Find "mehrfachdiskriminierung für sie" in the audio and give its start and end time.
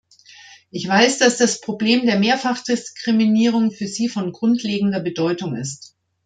2.17-4.09